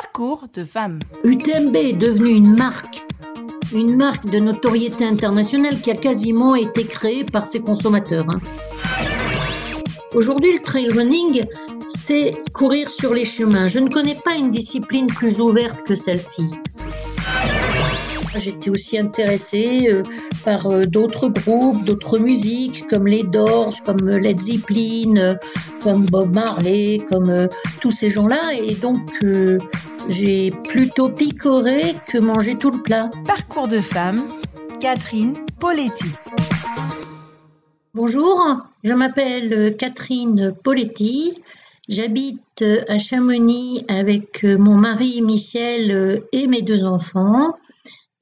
Parcours 0.00 0.46
de 0.54 0.64
femmes. 0.64 1.00
UTMB 1.22 1.76
est 1.76 1.92
devenue 1.92 2.30
une 2.30 2.56
marque, 2.56 3.04
une 3.74 3.94
marque 3.94 4.24
de 4.24 4.38
notoriété 4.38 5.04
internationale 5.04 5.82
qui 5.82 5.90
a 5.90 5.96
quasiment 5.96 6.54
été 6.54 6.86
créée 6.86 7.24
par 7.24 7.46
ses 7.46 7.60
consommateurs. 7.60 8.24
hein. 8.32 8.40
Aujourd'hui, 10.14 10.54
le 10.54 10.60
trail 10.60 10.88
running, 10.88 11.42
c'est 11.88 12.38
courir 12.54 12.88
sur 12.88 13.12
les 13.12 13.26
chemins. 13.26 13.66
Je 13.66 13.80
ne 13.80 13.90
connais 13.90 14.14
pas 14.14 14.34
une 14.34 14.50
discipline 14.50 15.08
plus 15.08 15.42
ouverte 15.42 15.82
que 15.82 15.94
celle-ci. 15.94 16.48
J'étais 18.36 18.70
aussi 18.70 18.98
intéressée 18.98 19.88
euh, 19.90 20.02
par 20.44 20.66
euh, 20.66 20.84
d'autres 20.84 21.28
groupes, 21.28 21.84
d'autres 21.84 22.18
musiques, 22.18 22.86
comme 22.88 23.06
les 23.06 23.24
Doors, 23.24 23.74
comme 23.84 24.08
euh, 24.08 24.18
Led 24.18 24.40
Zeppelin, 24.40 25.36
comme 25.82 26.06
Bob 26.06 26.32
Marley, 26.32 27.02
comme 27.10 27.48
tous 27.80 27.90
ces 27.90 28.08
gens-là. 28.08 28.54
Et 28.54 28.74
donc, 28.74 29.00
euh, 29.22 29.58
j'ai 30.08 30.50
plutôt 30.68 31.10
picoré 31.10 31.94
que 32.06 32.18
mangé 32.18 32.56
tout 32.56 32.70
le 32.70 32.80
plat. 32.80 33.10
Parcours 33.26 33.68
de 33.68 33.78
femmes. 33.78 34.22
Catherine 34.80 35.34
Poletti. 35.60 36.06
Bonjour, 37.94 38.62
je 38.82 38.94
m'appelle 38.94 39.76
Catherine 39.76 40.54
Poletti. 40.64 41.40
J'habite 41.88 42.64
à 42.88 42.98
Chamonix 42.98 43.84
avec 43.88 44.44
mon 44.44 44.74
mari 44.74 45.20
Michel 45.20 46.22
et 46.32 46.46
mes 46.46 46.62
deux 46.62 46.84
enfants. 46.84 47.54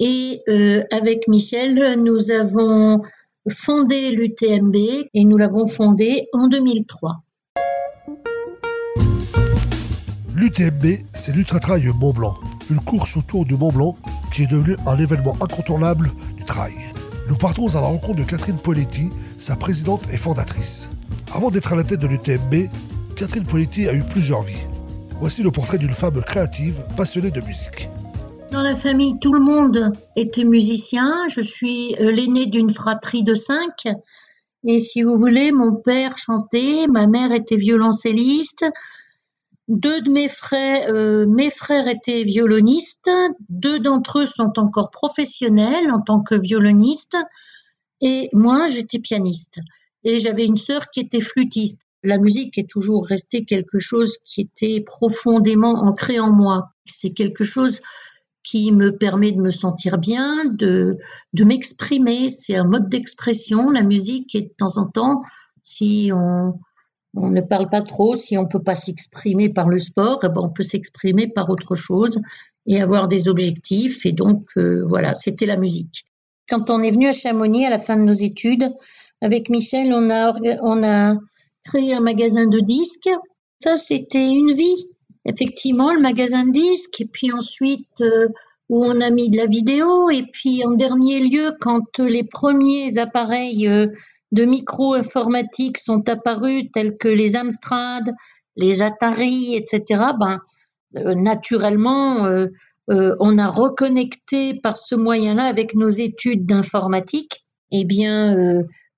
Et 0.00 0.42
euh, 0.48 0.82
avec 0.90 1.28
Michel, 1.28 2.00
nous 2.00 2.30
avons 2.30 3.02
fondé 3.50 4.12
l'UTMB 4.12 4.74
et 4.74 5.24
nous 5.24 5.36
l'avons 5.36 5.66
fondé 5.66 6.26
en 6.32 6.48
2003. 6.48 7.16
L'UTMB, 10.34 10.86
c'est 11.12 11.36
l'Ultra 11.36 11.60
Trail 11.60 11.86
Mont 11.94 12.14
Blanc, 12.14 12.34
une 12.70 12.80
course 12.80 13.18
autour 13.18 13.44
du 13.44 13.56
Mont 13.56 13.72
Blanc 13.72 13.96
qui 14.32 14.44
est 14.44 14.46
devenue 14.46 14.76
un 14.86 14.96
événement 14.96 15.36
incontournable 15.42 16.10
du 16.38 16.44
trail. 16.46 16.72
Nous 17.28 17.36
partons 17.36 17.68
à 17.76 17.80
la 17.82 17.86
rencontre 17.86 18.20
de 18.20 18.24
Catherine 18.24 18.56
Poletti, 18.56 19.10
sa 19.36 19.54
présidente 19.54 20.04
et 20.10 20.16
fondatrice. 20.16 20.90
Avant 21.34 21.50
d'être 21.50 21.74
à 21.74 21.76
la 21.76 21.84
tête 21.84 22.00
de 22.00 22.06
l'UTMB, 22.06 22.70
Catherine 23.16 23.44
Poletti 23.44 23.86
a 23.86 23.92
eu 23.92 24.02
plusieurs 24.02 24.44
vies. 24.44 24.64
Voici 25.20 25.42
le 25.42 25.50
portrait 25.50 25.76
d'une 25.76 25.92
femme 25.92 26.22
créative, 26.22 26.82
passionnée 26.96 27.30
de 27.30 27.42
musique. 27.42 27.90
Dans 28.50 28.62
la 28.62 28.74
famille, 28.74 29.18
tout 29.20 29.32
le 29.32 29.38
monde 29.38 29.92
était 30.16 30.42
musicien. 30.42 31.28
Je 31.28 31.40
suis 31.40 31.94
euh, 32.00 32.10
l'aînée 32.10 32.46
d'une 32.46 32.70
fratrie 32.70 33.22
de 33.22 33.34
cinq. 33.34 33.86
Et 34.64 34.80
si 34.80 35.02
vous 35.02 35.16
voulez, 35.16 35.52
mon 35.52 35.76
père 35.76 36.18
chantait, 36.18 36.86
ma 36.88 37.06
mère 37.06 37.30
était 37.30 37.56
violoncelliste. 37.56 38.64
Deux 39.68 40.00
de 40.00 40.10
mes 40.10 40.28
frères, 40.28 40.92
euh, 40.92 41.26
mes 41.26 41.50
frères 41.50 41.86
étaient 41.86 42.24
violonistes. 42.24 43.10
Deux 43.48 43.78
d'entre 43.78 44.20
eux 44.20 44.26
sont 44.26 44.58
encore 44.58 44.90
professionnels 44.90 45.92
en 45.92 46.00
tant 46.00 46.20
que 46.20 46.34
violonistes. 46.34 47.16
Et 48.00 48.30
moi, 48.32 48.66
j'étais 48.66 48.98
pianiste. 48.98 49.60
Et 50.02 50.18
j'avais 50.18 50.44
une 50.44 50.56
sœur 50.56 50.90
qui 50.90 50.98
était 51.00 51.20
flûtiste. 51.20 51.82
La 52.02 52.18
musique 52.18 52.58
est 52.58 52.68
toujours 52.68 53.06
restée 53.06 53.44
quelque 53.44 53.78
chose 53.78 54.16
qui 54.24 54.40
était 54.40 54.82
profondément 54.84 55.84
ancré 55.84 56.18
en 56.18 56.32
moi. 56.32 56.70
C'est 56.84 57.12
quelque 57.12 57.44
chose 57.44 57.80
qui 58.50 58.72
me 58.72 58.96
permet 58.96 59.30
de 59.30 59.40
me 59.40 59.50
sentir 59.50 59.98
bien, 59.98 60.44
de, 60.44 60.96
de 61.34 61.44
m'exprimer. 61.44 62.28
C'est 62.28 62.56
un 62.56 62.64
mode 62.64 62.88
d'expression, 62.88 63.70
la 63.70 63.82
musique, 63.82 64.34
et 64.34 64.42
de 64.42 64.52
temps 64.58 64.76
en 64.76 64.86
temps, 64.86 65.22
si 65.62 66.10
on, 66.12 66.58
on 67.14 67.30
ne 67.30 67.42
parle 67.42 67.70
pas 67.70 67.80
trop, 67.80 68.16
si 68.16 68.36
on 68.36 68.42
ne 68.42 68.48
peut 68.48 68.62
pas 68.62 68.74
s'exprimer 68.74 69.50
par 69.50 69.68
le 69.68 69.78
sport, 69.78 70.20
eh 70.24 70.28
ben 70.28 70.40
on 70.42 70.48
peut 70.50 70.64
s'exprimer 70.64 71.28
par 71.28 71.48
autre 71.48 71.76
chose 71.76 72.18
et 72.66 72.82
avoir 72.82 73.06
des 73.06 73.28
objectifs. 73.28 74.04
Et 74.04 74.12
donc, 74.12 74.48
euh, 74.56 74.84
voilà, 74.84 75.14
c'était 75.14 75.46
la 75.46 75.56
musique. 75.56 76.06
Quand 76.48 76.70
on 76.70 76.82
est 76.82 76.90
venu 76.90 77.06
à 77.06 77.12
Chamonix 77.12 77.66
à 77.66 77.70
la 77.70 77.78
fin 77.78 77.96
de 77.96 78.02
nos 78.02 78.12
études, 78.12 78.68
avec 79.20 79.48
Michel, 79.48 79.92
on 79.94 80.10
a, 80.10 80.32
on 80.62 80.82
a 80.82 81.14
créé 81.62 81.94
un 81.94 82.00
magasin 82.00 82.48
de 82.48 82.58
disques. 82.58 83.10
Ça, 83.62 83.76
c'était 83.76 84.26
une 84.26 84.52
vie 84.52 84.90
effectivement 85.24 85.92
le 85.92 86.00
magasin 86.00 86.46
de 86.46 86.52
disques 86.52 87.00
et 87.00 87.06
puis 87.06 87.32
ensuite 87.32 88.00
euh, 88.00 88.28
où 88.70 88.84
on 88.84 89.00
a 89.00 89.10
mis 89.10 89.28
de 89.28 89.36
la 89.36 89.46
vidéo 89.46 90.10
et 90.10 90.22
puis 90.32 90.64
en 90.64 90.70
dernier 90.70 91.18
lieu 91.18 91.52
quand 91.60 91.98
les 91.98 92.22
premiers 92.22 92.98
appareils 92.98 93.66
euh, 93.66 93.88
de 94.30 94.44
micro 94.44 94.94
informatique 94.94 95.76
sont 95.76 96.08
apparus 96.08 96.66
tels 96.72 96.96
que 96.96 97.08
les 97.08 97.34
Amstrad, 97.34 98.14
les 98.56 98.80
Atari, 98.80 99.56
etc. 99.56 100.12
Ben 100.18 100.38
euh, 100.96 101.14
naturellement 101.14 102.26
euh, 102.26 102.46
on 102.88 103.38
a 103.38 103.48
reconnecté 103.48 104.54
par 104.54 104.78
ce 104.78 104.94
moyen-là 104.94 105.44
avec 105.44 105.74
nos 105.74 105.88
études 105.88 106.46
d'informatique. 106.46 107.44
Eh 107.72 107.84
bien 107.84 108.36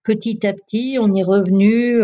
petit 0.03 0.47
à 0.47 0.53
petit 0.53 0.99
on 1.01 1.15
est 1.15 1.23
revenu 1.23 2.03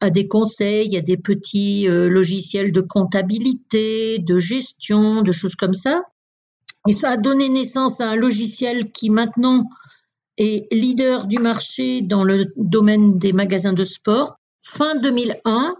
à 0.00 0.10
des 0.10 0.26
conseils, 0.28 0.96
à 0.96 1.00
des 1.00 1.16
petits 1.16 1.88
logiciels 1.88 2.70
de 2.70 2.80
comptabilité, 2.80 4.20
de 4.20 4.38
gestion, 4.38 5.22
de 5.22 5.32
choses 5.32 5.56
comme 5.56 5.74
ça. 5.74 6.02
Et 6.88 6.92
ça 6.92 7.10
a 7.10 7.16
donné 7.16 7.48
naissance 7.48 8.00
à 8.00 8.10
un 8.10 8.16
logiciel 8.16 8.92
qui 8.92 9.10
maintenant 9.10 9.64
est 10.38 10.72
leader 10.72 11.26
du 11.26 11.38
marché 11.38 12.02
dans 12.02 12.24
le 12.24 12.52
domaine 12.56 13.18
des 13.18 13.32
magasins 13.32 13.72
de 13.72 13.84
sport. 13.84 14.36
Fin 14.62 14.96
2001, 14.96 15.76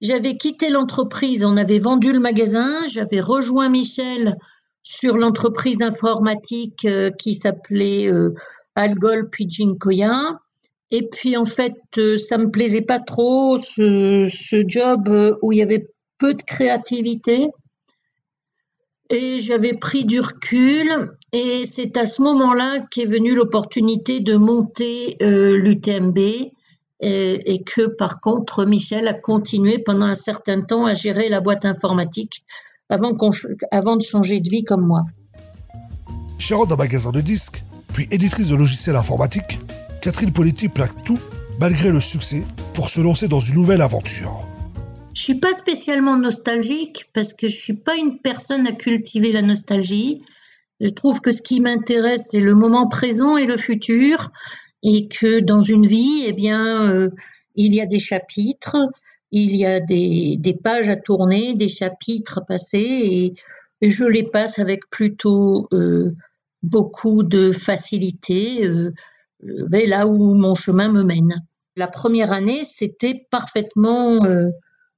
j'avais 0.00 0.36
quitté 0.36 0.68
l'entreprise, 0.68 1.44
on 1.44 1.56
avait 1.56 1.78
vendu 1.78 2.12
le 2.12 2.20
magasin, 2.20 2.86
j'avais 2.88 3.20
rejoint 3.20 3.68
Michel 3.68 4.36
sur 4.82 5.16
l'entreprise 5.16 5.80
informatique 5.80 6.84
euh, 6.84 7.10
qui 7.10 7.34
s'appelait 7.34 8.10
euh, 8.10 8.34
Algol 8.74 9.30
Pidginkoya. 9.30 10.40
Et 10.90 11.08
puis 11.08 11.36
en 11.36 11.44
fait, 11.44 11.76
euh, 11.98 12.16
ça 12.16 12.36
me 12.36 12.50
plaisait 12.50 12.82
pas 12.82 12.98
trop 12.98 13.58
ce, 13.58 14.64
job 14.66 15.38
où 15.40 15.52
il 15.52 15.58
y 15.58 15.62
avait 15.62 15.88
peu 16.18 16.34
de 16.34 16.42
créativité. 16.42 17.48
Et 19.12 19.40
j'avais 19.40 19.74
pris 19.74 20.06
du 20.06 20.20
recul. 20.20 21.14
Et 21.32 21.64
c'est 21.66 21.98
à 21.98 22.06
ce 22.06 22.22
moment-là 22.22 22.80
qu'est 22.90 23.04
venue 23.04 23.34
l'opportunité 23.34 24.20
de 24.20 24.36
monter 24.36 25.18
euh, 25.22 25.56
l'UTMB. 25.58 26.18
Et, 27.04 27.64
que 27.66 27.88
par 27.88 28.20
contre, 28.20 28.64
Michel 28.64 29.08
a 29.08 29.12
continué 29.12 29.80
pendant 29.80 30.06
un 30.06 30.14
certain 30.14 30.60
temps 30.60 30.86
à 30.86 30.94
gérer 30.94 31.28
la 31.28 31.40
boîte 31.40 31.64
informatique 31.64 32.44
avant 32.88 33.10
de 33.96 34.02
changer 34.02 34.40
de 34.40 34.48
vie 34.48 34.62
comme 34.62 34.86
moi. 34.86 35.02
Gérante 36.38 36.68
d'un 36.68 36.76
magasin 36.76 37.10
de 37.10 37.20
disques, 37.20 37.64
puis 37.92 38.06
éditrice 38.12 38.46
de 38.46 38.54
logiciels 38.54 38.94
informatiques, 38.94 39.58
Catherine 40.00 40.32
Poletti 40.32 40.68
plaque 40.68 41.02
tout, 41.02 41.18
malgré 41.58 41.90
le 41.90 42.00
succès, 42.00 42.44
pour 42.72 42.88
se 42.88 43.00
lancer 43.00 43.26
dans 43.26 43.40
une 43.40 43.56
nouvelle 43.56 43.82
aventure. 43.82 44.46
Je 45.14 45.20
suis 45.20 45.38
pas 45.38 45.52
spécialement 45.52 46.16
nostalgique 46.16 47.10
parce 47.12 47.34
que 47.34 47.46
je 47.46 47.56
suis 47.56 47.76
pas 47.76 47.96
une 47.96 48.18
personne 48.18 48.66
à 48.66 48.72
cultiver 48.72 49.32
la 49.32 49.42
nostalgie. 49.42 50.22
Je 50.80 50.88
trouve 50.88 51.20
que 51.20 51.30
ce 51.30 51.42
qui 51.42 51.60
m'intéresse 51.60 52.28
c'est 52.30 52.40
le 52.40 52.54
moment 52.54 52.88
présent 52.88 53.36
et 53.36 53.46
le 53.46 53.56
futur 53.56 54.30
et 54.82 55.08
que 55.08 55.40
dans 55.40 55.60
une 55.60 55.86
vie, 55.86 56.24
eh 56.26 56.32
bien, 56.32 56.90
euh, 56.90 57.10
il 57.54 57.74
y 57.74 57.80
a 57.80 57.86
des 57.86 57.98
chapitres, 57.98 58.76
il 59.30 59.54
y 59.56 59.64
a 59.66 59.80
des, 59.80 60.58
pages 60.62 60.88
à 60.88 60.96
tourner, 60.96 61.54
des 61.54 61.68
chapitres 61.68 62.38
à 62.38 62.44
passer 62.44 62.78
et, 62.78 63.34
je 63.84 64.04
les 64.04 64.22
passe 64.22 64.60
avec 64.60 64.88
plutôt 64.90 65.66
euh, 65.72 66.14
beaucoup 66.62 67.24
de 67.24 67.50
facilité. 67.50 68.64
Euh, 68.64 68.92
je 69.42 69.64
vais 69.72 69.86
là 69.86 70.06
où 70.06 70.34
mon 70.34 70.54
chemin 70.54 70.88
me 70.88 71.02
mène. 71.02 71.42
La 71.74 71.88
première 71.88 72.30
année, 72.30 72.62
c'était 72.62 73.26
parfaitement 73.30 74.24
euh, 74.24 74.50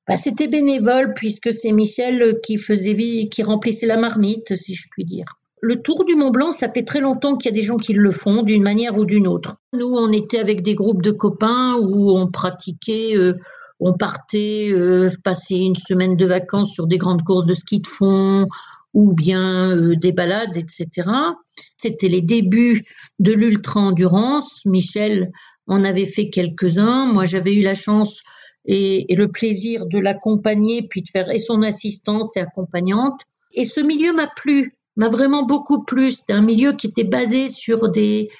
bah, 0.07 0.17
c'était 0.17 0.49
bénévole 0.49 1.15
puisque 1.15 1.53
c'est 1.53 1.73
Michel 1.73 2.39
qui 2.43 2.59
faisait 2.59 2.95
vie, 2.95 3.29
qui 3.29 3.43
remplissait 3.43 3.87
la 3.87 3.97
marmite, 3.97 4.55
si 4.57 4.75
je 4.75 4.89
puis 4.91 5.05
dire. 5.05 5.27
Le 5.63 5.81
Tour 5.81 6.05
du 6.05 6.15
Mont 6.15 6.31
Blanc, 6.31 6.53
ça 6.53 6.71
fait 6.71 6.83
très 6.83 7.01
longtemps 7.01 7.37
qu'il 7.37 7.51
y 7.51 7.55
a 7.55 7.57
des 7.57 7.65
gens 7.65 7.79
qui 7.79 7.95
le 7.95 8.11
font 8.11 8.43
d'une 8.43 8.63
manière 8.63 8.99
ou 8.99 9.07
d'une 9.07 9.27
autre. 9.27 9.57
Nous, 9.73 9.87
on 9.87 10.13
était 10.13 10.39
avec 10.39 10.63
des 10.63 10.75
groupes 10.75 11.01
de 11.01 11.11
copains 11.11 11.77
où 11.81 12.15
on 12.15 12.31
pratiquait, 12.31 13.17
euh, 13.17 13.33
on 13.81 13.95
partait 13.95 14.69
euh, 14.73 15.09
passer 15.25 15.57
une 15.57 15.77
semaine 15.77 16.17
de 16.17 16.27
vacances 16.27 16.75
sur 16.75 16.87
des 16.87 16.99
grandes 16.99 17.23
courses 17.23 17.47
de 17.47 17.55
ski 17.55 17.81
de 17.81 17.87
fond 17.87 18.47
ou 18.93 19.15
bien 19.15 19.75
euh, 19.75 19.97
des 19.97 20.13
balades, 20.13 20.57
etc. 20.57 21.09
C'était 21.79 22.09
les 22.09 22.21
débuts 22.21 22.85
de 23.19 23.33
l'ultra-endurance. 23.33 24.67
Michel 24.67 25.33
en 25.67 25.83
avait 25.83 26.05
fait 26.05 26.29
quelques-uns. 26.29 27.07
Moi, 27.07 27.25
j'avais 27.25 27.55
eu 27.55 27.63
la 27.63 27.75
chance 27.75 28.23
et, 28.67 29.15
le 29.15 29.29
plaisir 29.29 29.87
de 29.87 29.99
l'accompagner, 29.99 30.87
puis 30.89 31.03
de 31.03 31.09
faire 31.09 31.31
et 31.31 31.39
son 31.39 31.63
assistance 31.63 32.37
et 32.37 32.41
accompagnante. 32.41 33.21
Et 33.53 33.65
ce 33.65 33.81
milieu 33.81 34.13
m'a 34.13 34.27
plu, 34.27 34.77
m'a 34.97 35.09
vraiment 35.09 35.45
beaucoup 35.45 35.85
plu. 35.85 36.11
C'était 36.11 36.33
un 36.33 36.43
milieu 36.43 36.73
qui 36.73 36.89
était 36.89 37.05
basé 37.05 37.49
sur 37.49 37.91
des, 37.91 38.31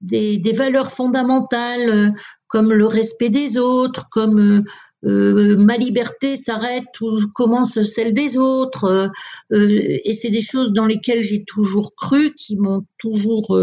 des, 0.00 0.52
valeurs 0.56 0.92
fondamentales 0.92 1.88
euh, 1.88 2.10
comme 2.46 2.72
le 2.72 2.86
respect 2.86 3.30
des 3.30 3.58
autres, 3.58 4.08
comme 4.10 4.64
euh, 5.04 5.56
ma 5.58 5.76
liberté 5.76 6.36
s'arrête 6.36 7.00
où 7.00 7.18
commence 7.34 7.82
celle 7.82 8.14
des 8.14 8.38
autres. 8.38 9.10
et 9.50 10.12
c'est 10.12 10.30
des 10.30 10.40
choses 10.40 10.72
dans 10.72 10.86
lesquelles 10.86 11.22
j'ai 11.22 11.44
toujours 11.44 11.94
cru, 11.94 12.32
qui 12.34 12.56
m'ont 12.56 12.86
toujours 12.96 13.58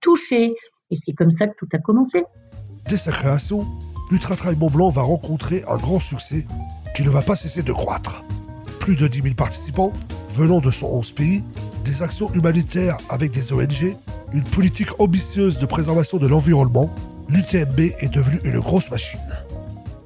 touché. 0.00 0.54
Et 0.90 0.96
c'est 0.96 1.12
comme 1.12 1.30
ça 1.30 1.46
que 1.46 1.54
tout 1.56 1.68
a 1.72 1.78
commencé. 1.78 2.24
Dès 2.88 2.96
sa 2.96 3.12
création, 3.12 3.66
l'Ultra-Trail 4.10 4.56
Mont 4.56 4.70
Blanc 4.70 4.90
va 4.90 5.02
rencontrer 5.02 5.62
un 5.68 5.76
grand 5.76 6.00
succès 6.00 6.46
qui 6.96 7.02
ne 7.02 7.10
va 7.10 7.22
pas 7.22 7.36
cesser 7.36 7.62
de 7.62 7.72
croître. 7.72 8.24
Plus 8.80 8.96
de 8.96 9.06
10 9.06 9.22
000 9.22 9.34
participants 9.34 9.92
venant 10.30 10.60
de 10.60 10.70
111 10.70 11.12
pays, 11.12 11.42
des 11.84 12.02
actions 12.02 12.32
humanitaires 12.32 12.96
avec 13.08 13.32
des 13.32 13.52
ONG, 13.52 13.96
une 14.32 14.44
politique 14.44 14.98
ambitieuse 15.00 15.58
de 15.58 15.66
préservation 15.66 16.18
de 16.18 16.26
l'environnement, 16.26 16.90
l'UTMB 17.28 17.80
est 17.98 18.12
devenue 18.12 18.40
une 18.44 18.60
grosse 18.60 18.90
machine. 18.90 19.20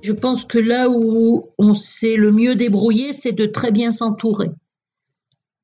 Je 0.03 0.13
pense 0.13 0.45
que 0.45 0.59
là 0.59 0.89
où 0.91 1.51
on 1.59 1.75
s'est 1.75 2.17
le 2.17 2.33
mieux 2.33 2.57
débrouillé, 2.57 3.13
c'est 3.13 3.33
de 3.33 3.47
très 3.47 3.71
bien 3.71 3.93
s'entourer. 3.93 4.51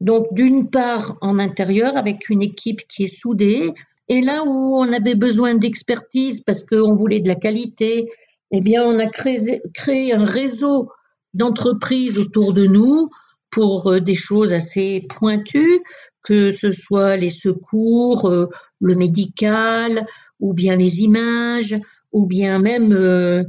Donc 0.00 0.26
d'une 0.32 0.70
part 0.70 1.16
en 1.20 1.40
intérieur 1.40 1.96
avec 1.96 2.28
une 2.28 2.42
équipe 2.42 2.86
qui 2.86 3.04
est 3.04 3.20
soudée, 3.20 3.72
et 4.08 4.20
là 4.20 4.44
où 4.44 4.76
on 4.76 4.92
avait 4.92 5.16
besoin 5.16 5.54
d'expertise 5.56 6.40
parce 6.40 6.62
qu'on 6.62 6.94
voulait 6.94 7.20
de 7.20 7.28
la 7.28 7.34
qualité, 7.34 8.08
eh 8.50 8.60
bien 8.60 8.82
on 8.82 8.98
a 8.98 9.06
créé, 9.06 10.12
un 10.12 10.24
réseau 10.24 10.90
d'entreprises 11.34 12.18
autour 12.18 12.54
de 12.54 12.66
nous 12.66 13.10
pour 13.50 13.88
euh, 13.88 14.00
des 14.00 14.14
choses 14.14 14.52
assez 14.52 15.06
pointues, 15.08 15.80
que 16.22 16.50
ce 16.50 16.70
soit 16.70 17.16
les 17.16 17.30
secours, 17.30 18.26
euh, 18.26 18.46
le 18.80 18.94
médical, 18.94 20.06
ou 20.40 20.54
bien 20.54 20.76
les 20.76 21.00
images, 21.00 21.76
ou 22.12 22.26
bien 22.26 22.58
même 22.58 22.92
euh, 22.92 23.44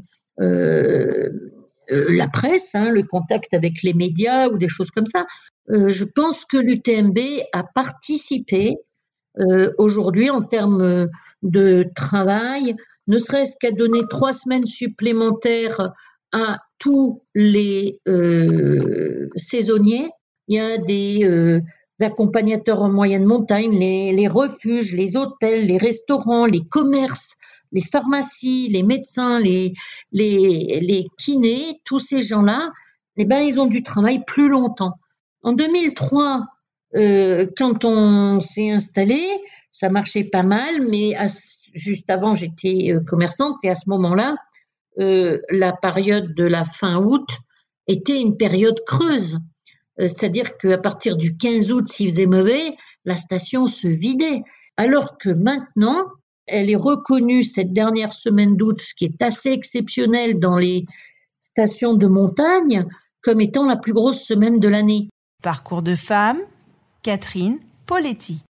la 1.89 2.27
presse, 2.27 2.75
hein, 2.75 2.91
le 2.91 3.03
contact 3.03 3.53
avec 3.53 3.83
les 3.83 3.93
médias 3.93 4.47
ou 4.49 4.57
des 4.57 4.67
choses 4.67 4.91
comme 4.91 5.05
ça. 5.05 5.25
je 5.67 6.03
pense 6.03 6.45
que 6.45 6.57
l'UTMB 6.57 7.17
a 7.53 7.63
participé 7.63 8.75
aujourd'hui 9.77 10.29
en 10.29 10.41
termes 10.41 11.07
de 11.41 11.85
travail, 11.95 12.75
ne 13.09 13.17
serait-ce 13.17 13.57
qu'à 13.59 13.71
donner 13.71 14.01
trois 14.09 14.33
semaines 14.33 14.67
supplémentaires 14.67 15.91
à 16.31 16.59
tous 16.77 17.23
les 17.33 17.99
euh, 18.07 19.27
saisonniers. 19.35 20.09
Il 20.47 20.55
y 20.55 20.59
a 20.59 20.77
des 20.77 21.21
euh, 21.23 21.59
accompagnateurs 21.99 22.81
en 22.81 22.89
moyenne 22.89 23.25
montagne, 23.25 23.71
les, 23.71 24.27
refuges, 24.27 24.93
les 24.93 25.17
hôtels, 25.17 25.65
les 25.65 25.77
restaurants, 25.77 26.45
les 26.45 26.61
commerces, 26.61 27.35
les 27.71 27.81
pharmacies, 27.81 28.69
les 28.69 28.83
médecins, 28.83 29.39
les, 29.39 29.73
kinés, 31.17 31.81
tous 31.85 31.99
ces 31.99 32.21
gens-là, 32.21 32.71
eh 33.17 33.25
ben, 33.25 33.39
ils 33.39 33.59
ont 33.59 33.65
du 33.65 33.81
travail 33.81 34.23
plus 34.25 34.49
longtemps. 34.49 34.93
En 35.41 35.53
2003, 35.53 36.45
euh, 36.95 37.47
quand 37.57 37.85
on 37.85 38.39
s'est 38.39 38.69
installé, 38.69 39.21
ça 39.71 39.89
marchait 39.89 40.23
pas 40.23 40.43
mal, 40.43 40.87
mais 40.87 41.15
juste 41.73 42.09
avant, 42.09 42.33
j'étais 42.33 42.91
euh, 42.93 42.99
commerçante 42.99 43.63
et 43.63 43.69
à 43.69 43.75
ce 43.75 43.89
moment-là, 43.89 44.35
euh, 44.99 45.39
la 45.49 45.71
période 45.71 46.33
de 46.35 46.43
la 46.43 46.65
fin 46.65 46.97
août 46.97 47.27
était 47.87 48.19
une 48.19 48.37
période 48.37 48.79
creuse. 48.85 49.39
Euh, 49.99 50.07
c'est-à-dire 50.07 50.57
qu'à 50.57 50.77
partir 50.77 51.17
du 51.17 51.37
15 51.37 51.71
août, 51.71 51.87
s'il 51.87 52.09
faisait 52.09 52.25
mauvais, 52.25 52.75
la 53.05 53.15
station 53.15 53.67
se 53.67 53.87
vidait. 53.87 54.41
Alors 54.77 55.17
que 55.17 55.29
maintenant, 55.29 56.05
elle 56.47 56.69
est 56.69 56.75
reconnue 56.75 57.43
cette 57.43 57.73
dernière 57.73 58.13
semaine 58.13 58.55
d'août, 58.55 58.79
ce 58.81 58.93
qui 58.95 59.05
est 59.05 59.21
assez 59.21 59.51
exceptionnel 59.51 60.39
dans 60.39 60.57
les 60.57 60.85
stations 61.39 61.93
de 61.93 62.07
montagne, 62.07 62.85
comme 63.21 63.41
étant 63.41 63.65
la 63.65 63.77
plus 63.77 63.93
grosse 63.93 64.23
semaine 64.23 64.59
de 64.59 64.67
l'année. 64.67 65.09
Parcours 65.43 65.81
de 65.81 65.95
femme, 65.95 66.39
Catherine 67.03 67.59
Poletti. 67.85 68.43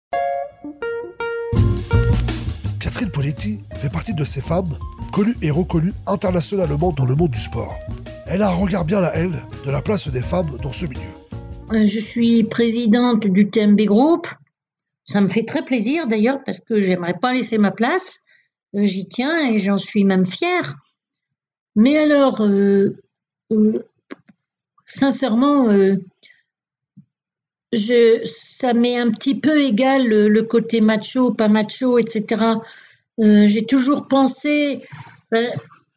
Poletti 3.06 3.61
fait 3.77 3.91
partie 3.91 4.12
de 4.12 4.25
ces 4.25 4.41
femmes 4.41 4.77
connue 5.12 5.37
et 5.41 5.50
reconnue 5.50 5.93
internationalement 6.06 6.93
dans 6.93 7.06
le 7.06 7.15
monde 7.15 7.31
du 7.31 7.39
sport. 7.39 7.79
Elle 8.27 8.43
a 8.43 8.50
un 8.50 8.55
regard 8.55 8.85
bien 8.85 9.03
à 9.03 9.11
elle 9.11 9.33
de 9.65 9.71
la 9.71 9.81
place 9.81 10.09
des 10.09 10.21
femmes 10.21 10.59
dans 10.62 10.73
ce 10.73 10.87
milieu. 10.87 11.00
Euh, 11.73 11.87
je 11.87 12.00
suis 12.00 12.43
présidente 12.45 13.27
du 13.27 13.50
TMB 13.50 13.81
Group. 13.83 14.27
Ça 15.05 15.21
me 15.21 15.29
fait 15.29 15.45
très 15.45 15.65
plaisir 15.65 16.06
d'ailleurs 16.06 16.43
parce 16.45 16.61
que 16.61 16.83
j'aimerais 16.83 17.15
pas 17.15 17.33
laisser 17.33 17.56
ma 17.56 17.71
place. 17.71 18.21
Euh, 18.75 18.85
j'y 18.85 19.09
tiens 19.09 19.49
et 19.49 19.59
j'en 19.59 19.79
suis 19.79 20.05
même 20.05 20.27
fière. 20.27 20.75
Mais 21.77 21.97
alors, 21.97 22.43
euh, 22.43 23.00
sincèrement, 24.85 25.69
je, 27.73 28.21
ça 28.25 28.75
m'est 28.75 28.99
un 28.99 29.12
petit 29.12 29.39
peu 29.39 29.62
égal 29.62 30.09
le 30.09 30.43
côté 30.43 30.81
macho, 30.81 31.33
pas 31.33 31.49
macho, 31.49 31.99
etc. 31.99 32.56
Euh, 33.20 33.47
j'ai 33.47 33.67
toujours 33.67 34.06
pensé, 34.06 34.82
ben, 35.32 35.50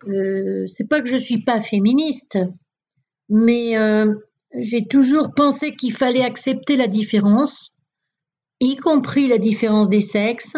euh, 0.07 0.65
c'est 0.67 0.87
pas 0.87 1.01
que 1.01 1.09
je 1.09 1.17
suis 1.17 1.43
pas 1.43 1.61
féministe, 1.61 2.39
mais 3.29 3.77
euh, 3.77 4.11
j'ai 4.57 4.87
toujours 4.87 5.33
pensé 5.35 5.75
qu'il 5.75 5.93
fallait 5.93 6.23
accepter 6.23 6.75
la 6.75 6.87
différence, 6.87 7.77
y 8.59 8.75
compris 8.75 9.27
la 9.27 9.37
différence 9.37 9.87
des 9.87 10.01
sexes, 10.01 10.57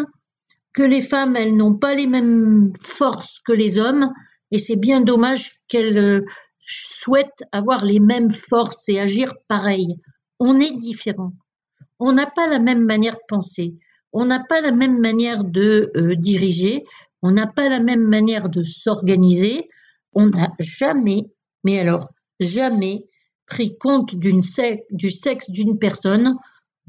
que 0.73 0.83
les 0.83 1.01
femmes, 1.01 1.35
elles 1.35 1.55
n'ont 1.55 1.75
pas 1.75 1.93
les 1.93 2.07
mêmes 2.07 2.71
forces 2.79 3.39
que 3.45 3.53
les 3.53 3.77
hommes, 3.77 4.11
et 4.51 4.57
c'est 4.57 4.77
bien 4.77 5.01
dommage 5.01 5.57
qu'elles 5.67 6.23
souhaitent 6.65 7.43
avoir 7.51 7.83
les 7.83 7.99
mêmes 7.99 8.31
forces 8.31 8.87
et 8.87 8.99
agir 8.99 9.35
pareil. 9.49 9.97
On 10.39 10.59
est 10.59 10.75
différents. 10.77 11.33
On 11.99 12.13
n'a 12.13 12.25
pas 12.25 12.47
la 12.47 12.59
même 12.59 12.83
manière 12.85 13.15
de 13.15 13.21
penser 13.27 13.75
on 14.13 14.25
n'a 14.25 14.39
pas 14.47 14.61
la 14.61 14.71
même 14.71 14.99
manière 14.99 15.43
de 15.43 15.91
euh, 15.95 16.15
diriger, 16.15 16.85
on 17.21 17.31
n'a 17.31 17.47
pas 17.47 17.69
la 17.69 17.79
même 17.79 18.03
manière 18.03 18.49
de 18.49 18.63
s'organiser, 18.63 19.69
on 20.13 20.27
n'a 20.27 20.53
jamais, 20.59 21.31
mais 21.63 21.79
alors 21.79 22.09
jamais, 22.39 23.07
pris 23.47 23.77
compte 23.77 24.15
du 24.15 24.41
sexe 25.11 25.49
d'une 25.49 25.77
personne 25.77 26.37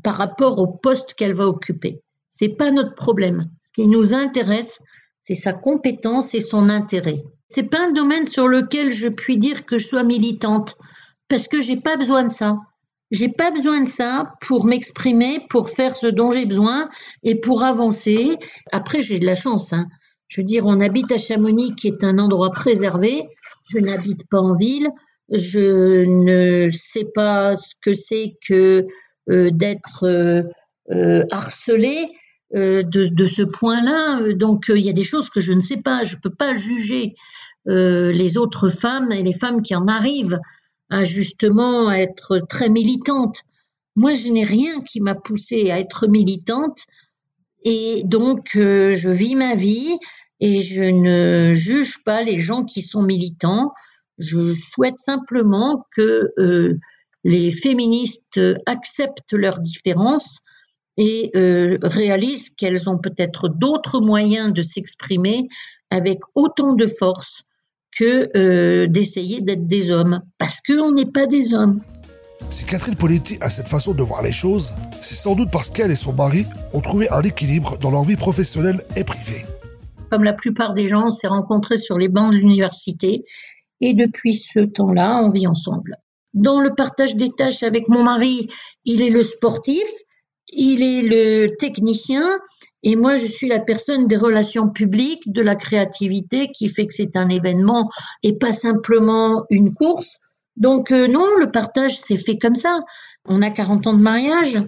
par 0.02 0.16
rapport 0.16 0.58
au 0.58 0.66
poste 0.66 1.14
qu'elle 1.14 1.34
va 1.34 1.48
occuper. 1.48 2.02
C'est 2.30 2.56
pas 2.56 2.70
notre 2.70 2.94
problème. 2.94 3.48
Ce 3.60 3.72
qui 3.72 3.86
nous 3.86 4.14
intéresse, 4.14 4.80
c'est 5.20 5.34
sa 5.34 5.52
compétence 5.52 6.34
et 6.34 6.40
son 6.40 6.68
intérêt. 6.68 7.24
C'est 7.48 7.70
pas 7.70 7.86
un 7.86 7.92
domaine 7.92 8.26
sur 8.26 8.48
lequel 8.48 8.92
je 8.92 9.08
puis 9.08 9.38
dire 9.38 9.64
que 9.64 9.78
je 9.78 9.86
sois 9.86 10.02
militante 10.02 10.74
parce 11.28 11.48
que 11.48 11.62
j'ai 11.62 11.80
pas 11.80 11.96
besoin 11.96 12.24
de 12.24 12.32
ça. 12.32 12.58
J'ai 13.10 13.28
pas 13.28 13.50
besoin 13.50 13.82
de 13.82 13.88
ça 13.88 14.34
pour 14.40 14.64
m'exprimer, 14.66 15.40
pour 15.50 15.70
faire 15.70 15.94
ce 15.94 16.06
dont 16.06 16.30
j'ai 16.30 16.46
besoin 16.46 16.88
et 17.22 17.40
pour 17.40 17.62
avancer. 17.62 18.36
Après, 18.72 19.02
j'ai 19.02 19.18
de 19.18 19.26
la 19.26 19.34
chance. 19.34 19.72
Hein. 19.72 19.86
Je 20.28 20.40
veux 20.40 20.46
dire, 20.46 20.66
on 20.66 20.80
habite 20.80 21.12
à 21.12 21.18
Chamonix, 21.18 21.74
qui 21.76 21.88
est 21.88 22.02
un 22.02 22.18
endroit 22.18 22.50
préservé. 22.50 23.28
Je 23.70 23.78
n'habite 23.78 24.28
pas 24.28 24.40
en 24.40 24.54
ville. 24.54 24.88
Je 25.30 26.04
ne 26.04 26.68
sais 26.70 27.06
pas 27.14 27.56
ce 27.56 27.74
que 27.80 27.94
c'est 27.94 28.36
que 28.46 28.86
euh, 29.30 29.50
d'être 29.50 30.04
euh, 30.04 30.42
euh, 30.90 31.24
harcelé 31.30 32.08
de, 32.52 33.08
de, 33.08 33.26
ce 33.26 33.42
point-là. 33.42 34.32
Donc, 34.34 34.66
il 34.68 34.80
y 34.80 34.88
a 34.88 34.92
des 34.92 35.02
choses 35.02 35.28
que 35.28 35.40
je 35.40 35.52
ne 35.52 35.60
sais 35.60 35.82
pas. 35.82 36.04
Je 36.04 36.14
ne 36.14 36.20
peux 36.20 36.34
pas 36.34 36.54
juger 36.54 37.14
les 37.66 38.36
autres 38.36 38.68
femmes 38.68 39.10
et 39.10 39.24
les 39.24 39.32
femmes 39.32 39.62
qui 39.62 39.74
en 39.74 39.88
arrivent 39.88 40.38
à 40.94 41.02
justement 41.02 41.90
être 41.90 42.38
très 42.48 42.68
militante. 42.68 43.40
Moi, 43.96 44.14
je 44.14 44.28
n'ai 44.28 44.44
rien 44.44 44.80
qui 44.82 45.00
m'a 45.00 45.16
poussée 45.16 45.72
à 45.72 45.80
être 45.80 46.06
militante 46.06 46.84
et 47.64 48.02
donc 48.04 48.54
euh, 48.54 48.92
je 48.92 49.08
vis 49.08 49.34
ma 49.34 49.56
vie 49.56 49.98
et 50.38 50.60
je 50.60 50.84
ne 50.84 51.52
juge 51.52 52.04
pas 52.04 52.22
les 52.22 52.38
gens 52.38 52.64
qui 52.64 52.80
sont 52.80 53.02
militants. 53.02 53.72
Je 54.18 54.52
souhaite 54.52 55.00
simplement 55.00 55.84
que 55.96 56.30
euh, 56.38 56.78
les 57.24 57.50
féministes 57.50 58.40
acceptent 58.66 59.32
leurs 59.32 59.58
différences 59.58 60.42
et 60.96 61.32
euh, 61.34 61.76
réalisent 61.82 62.50
qu'elles 62.50 62.88
ont 62.88 62.98
peut-être 62.98 63.48
d'autres 63.48 64.00
moyens 64.00 64.52
de 64.52 64.62
s'exprimer 64.62 65.48
avec 65.90 66.20
autant 66.36 66.74
de 66.74 66.86
force 66.86 67.46
que 67.98 68.30
euh, 68.36 68.86
d'essayer 68.86 69.40
d'être 69.40 69.66
des 69.66 69.90
hommes, 69.90 70.20
parce 70.38 70.60
qu'on 70.60 70.92
n'est 70.92 71.10
pas 71.10 71.26
des 71.26 71.54
hommes. 71.54 71.80
Si 72.50 72.64
Catherine 72.64 72.96
Poletti 72.96 73.38
a 73.40 73.48
cette 73.48 73.68
façon 73.68 73.92
de 73.94 74.02
voir 74.02 74.22
les 74.22 74.32
choses, 74.32 74.74
c'est 75.00 75.14
sans 75.14 75.34
doute 75.34 75.50
parce 75.50 75.70
qu'elle 75.70 75.90
et 75.90 75.96
son 75.96 76.12
mari 76.12 76.46
ont 76.72 76.80
trouvé 76.80 77.08
un 77.10 77.22
équilibre 77.22 77.78
dans 77.78 77.90
leur 77.90 78.04
vie 78.04 78.16
professionnelle 78.16 78.82
et 78.96 79.04
privée. 79.04 79.44
Comme 80.10 80.24
la 80.24 80.32
plupart 80.32 80.74
des 80.74 80.86
gens, 80.86 81.06
on 81.06 81.10
s'est 81.10 81.26
rencontrés 81.26 81.78
sur 81.78 81.98
les 81.98 82.08
bancs 82.08 82.32
de 82.32 82.38
l'université 82.38 83.24
et 83.80 83.94
depuis 83.94 84.34
ce 84.34 84.60
temps-là, 84.60 85.20
on 85.22 85.30
vit 85.30 85.46
ensemble. 85.46 85.96
Dans 86.34 86.60
le 86.60 86.74
partage 86.74 87.16
des 87.16 87.30
tâches 87.30 87.62
avec 87.62 87.88
mon 87.88 88.02
mari, 88.02 88.48
il 88.84 89.02
est 89.02 89.10
le 89.10 89.22
sportif, 89.22 89.86
il 90.48 90.82
est 90.82 91.02
le 91.02 91.56
technicien 91.56 92.38
Et 92.86 92.96
moi, 92.96 93.16
je 93.16 93.24
suis 93.24 93.48
la 93.48 93.60
personne 93.60 94.06
des 94.06 94.18
relations 94.18 94.68
publiques, 94.68 95.32
de 95.32 95.40
la 95.40 95.56
créativité, 95.56 96.52
qui 96.52 96.68
fait 96.68 96.86
que 96.86 96.92
c'est 96.92 97.16
un 97.16 97.30
événement 97.30 97.90
et 98.22 98.36
pas 98.36 98.52
simplement 98.52 99.46
une 99.48 99.72
course. 99.72 100.20
Donc 100.56 100.92
euh, 100.92 101.08
non, 101.08 101.26
le 101.38 101.50
partage 101.50 101.98
s'est 101.98 102.18
fait 102.18 102.38
comme 102.38 102.54
ça. 102.54 102.80
On 103.24 103.40
a 103.40 103.50
40 103.50 103.86
ans 103.86 103.94
de 103.94 104.02
mariage. 104.02 104.58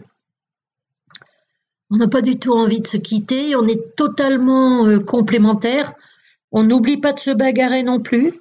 On 1.90 1.98
n'a 1.98 2.08
pas 2.08 2.22
du 2.22 2.38
tout 2.38 2.52
envie 2.52 2.80
de 2.80 2.86
se 2.86 2.96
quitter. 2.96 3.54
On 3.54 3.68
est 3.68 3.94
totalement 3.96 4.86
euh, 4.86 4.98
complémentaires. 4.98 5.92
On 6.52 6.62
n'oublie 6.62 6.96
pas 6.96 7.12
de 7.12 7.20
se 7.20 7.30
bagarrer 7.30 7.82
non 7.82 8.00
plus. 8.00 8.32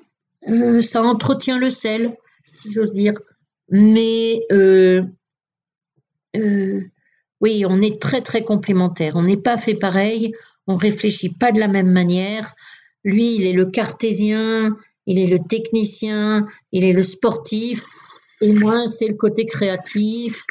Euh, 0.48 0.79
ça 0.79 1.03
entretient 1.03 1.60
le 1.60 1.70
sel, 1.70 2.15
si 2.46 2.72
j'ose 2.72 2.94
dire. 2.94 3.15
Mais 3.70 4.39
oui, 7.42 7.65
on 7.68 7.82
est 7.82 8.01
très 8.01 8.22
très 8.22 8.44
complémentaires. 8.44 9.15
On 9.15 9.24
n'est 9.24 9.38
pas 9.38 9.58
fait 9.58 9.75
pareil. 9.75 10.34
On 10.68 10.75
réfléchit 10.75 11.30
pas 11.30 11.51
de 11.51 11.60
la 11.60 11.68
même 11.68 11.92
manière. 11.92 12.56
Lui, 13.04 13.36
il 13.36 13.46
est 13.46 13.54
le 13.54 13.65
cartésien, 13.65 14.75
il 15.06 15.20
est 15.20 15.27
le 15.27 15.39
technicien, 15.39 16.48
il 16.72 16.84
est 16.84 16.94
le 16.94 17.04
sportif, 17.04 17.86
et 18.42 18.54
moi, 18.54 18.88
c'est 18.88 19.08
le 19.08 19.13
côté 19.13 19.46
créatif. 19.46 20.44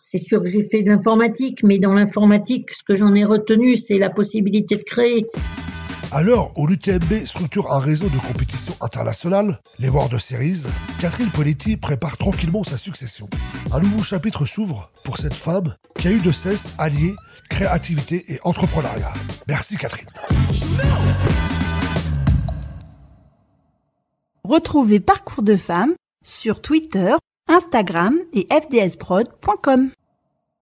c'est 0.00 0.18
sûr 0.18 0.42
que 0.42 0.48
j'ai 0.48 0.68
fait 0.68 0.82
de 0.82 0.88
l'informatique, 0.88 1.62
mais 1.62 1.78
dans 1.78 1.94
l'informatique, 1.94 2.72
ce 2.72 2.82
que 2.82 2.96
j'en 2.96 3.14
ai 3.14 3.24
retenu, 3.24 3.76
c'est 3.76 3.98
la 3.98 4.10
possibilité 4.10 4.76
de 4.76 4.82
créer. 4.82 5.26
Alors, 6.12 6.52
où 6.56 6.66
l'UTMB 6.66 7.24
structure 7.24 7.72
un 7.72 7.80
réseau 7.80 8.08
de 8.08 8.18
compétition 8.18 8.74
internationale, 8.80 9.58
les 9.78 9.88
World 9.88 10.18
Series, 10.18 10.62
Catherine 11.00 11.30
Poletti 11.30 11.76
prépare 11.76 12.16
tranquillement 12.16 12.62
sa 12.62 12.78
succession. 12.78 13.28
Un 13.72 13.80
nouveau 13.80 14.02
chapitre 14.02 14.46
s'ouvre 14.46 14.90
pour 15.04 15.18
cette 15.18 15.34
femme 15.34 15.74
qui 15.98 16.08
a 16.08 16.12
eu 16.12 16.20
de 16.20 16.32
cesse 16.32 16.74
allier 16.78 17.14
créativité 17.50 18.24
et 18.32 18.38
entrepreneuriat. 18.44 19.12
Merci 19.48 19.76
Catherine. 19.76 20.08
Retrouvez 24.44 25.00
Parcours 25.00 25.42
de 25.42 25.56
femmes 25.56 25.94
sur 26.24 26.62
Twitter, 26.62 27.14
Instagram 27.48 28.14
et 28.32 28.46
fdsprod.com. 28.50 29.90